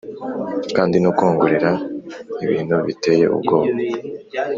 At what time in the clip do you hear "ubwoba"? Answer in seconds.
3.35-3.67